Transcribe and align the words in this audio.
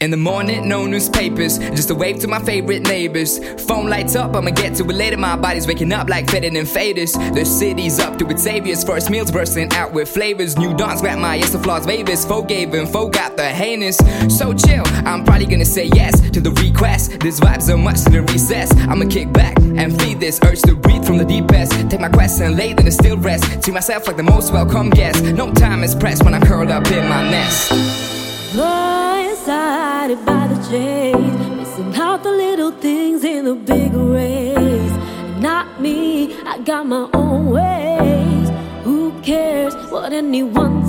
In 0.00 0.10
the 0.10 0.16
morning, 0.16 0.68
no 0.68 0.86
newspapers, 0.86 1.58
just 1.58 1.90
a 1.90 1.94
wave 1.94 2.18
to 2.20 2.28
my 2.28 2.40
favorite 2.40 2.82
neighbors. 2.82 3.38
Phone 3.66 3.88
lights 3.88 4.16
up, 4.16 4.34
I'ma 4.34 4.50
get 4.50 4.74
to 4.76 4.84
it 4.84 4.94
later. 4.94 5.16
My 5.16 5.36
body's 5.36 5.66
waking 5.66 5.92
up 5.92 6.08
like 6.08 6.28
faded 6.28 6.54
and 6.54 6.66
faders. 6.66 7.12
The 7.34 7.44
city's 7.44 7.98
up 8.00 8.18
to 8.18 8.28
its 8.28 8.42
saviors. 8.42 8.84
First 8.84 9.10
meals 9.10 9.30
bursting 9.30 9.72
out 9.72 9.92
with 9.92 10.08
flavors. 10.08 10.56
New 10.58 10.74
dawns 10.74 11.00
grab 11.00 11.18
my 11.18 11.36
yes, 11.36 11.50
the 11.50 11.58
flaws 11.58 11.86
Vegas. 11.86 12.24
Folk 12.24 12.48
gave 12.48 12.74
and 12.74 12.92
got 12.92 13.36
the 13.36 13.48
heinous. 13.48 13.96
So 14.28 14.52
chill, 14.52 14.84
I'm 15.06 15.24
probably 15.24 15.46
gonna 15.46 15.64
say 15.64 15.90
yes 15.94 16.20
to 16.30 16.40
the 16.40 16.50
request. 16.52 17.20
This 17.20 17.40
vibe's 17.40 17.66
so 17.66 17.76
much 17.76 18.02
to 18.04 18.10
the 18.10 18.22
recess. 18.22 18.76
I'ma 18.88 19.06
kick 19.08 19.32
back 19.32 19.56
and 19.58 20.00
feed 20.00 20.20
this 20.20 20.40
urge 20.44 20.62
to 20.62 20.74
breathe 20.74 21.04
from 21.04 21.18
the 21.18 21.24
deepest. 21.24 21.72
Take 21.90 22.00
my 22.00 22.08
quest 22.08 22.40
and 22.40 22.56
lay 22.56 22.70
in 22.70 22.84
the 22.84 22.90
still 22.90 23.16
rest. 23.16 23.64
See 23.64 23.72
myself 23.72 24.06
like 24.06 24.16
the 24.16 24.22
most 24.22 24.52
welcome 24.52 24.90
guest. 24.90 25.22
No 25.24 25.52
time 25.52 25.84
is 25.84 25.94
pressed 25.94 26.24
when 26.24 26.34
I'm 26.34 26.42
curled 26.42 26.70
up 26.70 26.86
in 26.90 27.08
my 27.08 27.30
nest. 27.30 27.72
Blindsided 29.32 30.26
by 30.26 30.46
the 30.46 30.68
chase, 30.68 31.48
missing 31.56 31.94
out 31.96 32.22
the 32.22 32.30
little 32.30 32.70
things 32.70 33.24
in 33.24 33.46
the 33.46 33.54
big 33.54 33.94
race. 33.94 34.92
Not 35.40 35.80
me, 35.80 36.34
I 36.44 36.58
got 36.58 36.86
my 36.86 37.08
own 37.14 37.46
ways. 37.46 38.50
Who 38.84 39.18
cares 39.22 39.74
what 39.90 40.12
anyone 40.12 40.81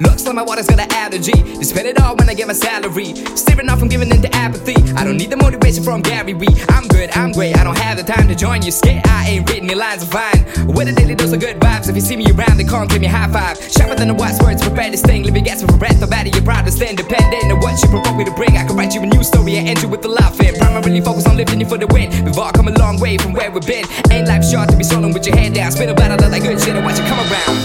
Looks 0.00 0.24
like 0.24 0.34
my 0.34 0.42
water's 0.42 0.66
got 0.66 0.80
an 0.80 0.90
allergy. 0.92 1.36
They 1.36 1.64
spend 1.64 1.86
it 1.86 2.00
all 2.00 2.16
when 2.16 2.28
I 2.28 2.34
get 2.34 2.46
my 2.46 2.54
salary. 2.54 3.14
Steering 3.36 3.68
off 3.68 3.78
from 3.78 3.88
giving 3.88 4.10
into 4.10 4.34
apathy. 4.34 4.74
I 4.96 5.04
don't 5.04 5.18
need 5.18 5.28
the 5.28 5.36
motivation 5.36 5.84
from 5.84 6.00
Gary 6.00 6.32
Vee. 6.32 6.48
I'm 6.70 6.88
good, 6.88 7.10
I'm 7.12 7.32
great. 7.32 7.56
I 7.58 7.64
don't 7.64 7.76
have 7.76 7.98
the 7.98 8.02
time 8.02 8.26
to 8.28 8.34
join 8.34 8.62
you. 8.62 8.72
Scared 8.72 9.06
I 9.06 9.28
ain't 9.28 9.50
written 9.50 9.68
your 9.68 9.76
lines 9.76 10.02
are 10.02 10.06
fine. 10.06 10.40
With 10.72 10.88
a 10.88 10.92
daily 10.92 11.14
dose 11.14 11.32
of 11.32 11.40
good 11.40 11.60
vibes. 11.60 11.90
If 11.90 11.96
you 11.96 12.00
see 12.00 12.16
me 12.16 12.24
around, 12.32 12.56
they 12.56 12.64
can't 12.64 12.88
give 12.88 13.02
me 13.02 13.08
high 13.08 13.28
five. 13.28 13.60
Sharper 13.60 13.94
than 13.94 14.08
the 14.08 14.14
wise 14.14 14.40
words, 14.40 14.62
prepare 14.62 14.90
this 14.90 15.02
thing. 15.02 15.24
Living 15.24 15.44
gas 15.44 15.60
for 15.62 15.76
breath. 15.76 16.00
The 16.00 16.06
body 16.06 16.30
you're 16.30 16.42
proud 16.42 16.64
to 16.64 16.72
stand 16.72 16.96
dependent 16.96 17.52
on 17.52 17.60
what 17.60 17.76
you 17.82 17.88
provoke 17.88 18.16
me 18.16 18.24
to 18.24 18.32
bring. 18.32 18.56
I 18.56 18.64
can 18.64 18.76
write 18.76 18.94
you 18.94 19.02
a 19.02 19.06
new 19.06 19.22
story 19.22 19.56
and 19.56 19.68
end 19.68 19.82
you 19.82 19.88
with 19.88 20.02
a 20.06 20.08
laugh 20.08 20.40
in. 20.40 20.54
Primarily 20.54 21.02
focus 21.02 21.26
on 21.26 21.36
lifting 21.36 21.60
you 21.60 21.68
for 21.68 21.76
the 21.76 21.86
win. 21.88 22.08
We've 22.24 22.38
all 22.38 22.52
come 22.52 22.68
a 22.68 22.72
long 22.78 22.98
way 23.00 23.18
from 23.18 23.34
where 23.34 23.50
we've 23.50 23.66
been. 23.66 23.84
Ain't 24.10 24.28
life 24.28 24.44
short 24.48 24.70
to 24.70 24.76
be 24.76 24.84
soloing 24.84 25.12
with 25.12 25.26
your 25.26 25.36
head 25.36 25.52
down. 25.52 25.70
Spin 25.72 25.90
a 25.90 25.92
lot 25.92 26.20
like 26.30 26.42
good 26.42 26.58
shit 26.58 26.74
and 26.74 26.84
watch 26.86 26.98
it 26.98 27.04
come 27.04 27.20
around. 27.20 27.59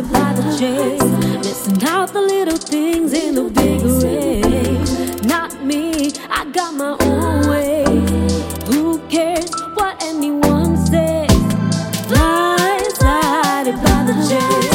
By 0.00 0.32
the 0.32 0.42
chase, 0.58 1.02
missing 1.44 1.84
out 1.84 2.12
the 2.14 2.22
little 2.22 2.56
things 2.56 3.12
in 3.12 3.34
the 3.34 3.50
big 3.50 3.82
race. 4.02 5.22
Not 5.22 5.62
me, 5.62 6.12
I 6.30 6.46
got 6.46 6.72
my 6.74 6.96
own 7.00 7.46
way. 7.46 7.84
Who 8.72 8.98
cares 9.10 9.50
what 9.74 10.02
anyone 10.02 10.78
says? 10.78 11.28
Blindsided 12.08 13.76
by 13.84 14.02
the 14.08 14.14
chase, 14.26 14.69